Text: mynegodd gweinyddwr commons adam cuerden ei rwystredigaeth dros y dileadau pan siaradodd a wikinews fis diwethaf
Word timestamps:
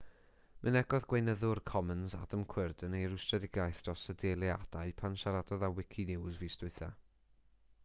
mynegodd 0.67 1.03
gweinyddwr 1.09 1.61
commons 1.71 2.15
adam 2.19 2.45
cuerden 2.53 2.95
ei 3.01 3.05
rwystredigaeth 3.11 3.83
dros 3.89 4.07
y 4.15 4.17
dileadau 4.25 4.97
pan 5.05 5.21
siaradodd 5.25 5.69
a 5.71 5.73
wikinews 5.77 6.43
fis 6.45 6.61
diwethaf 6.65 6.99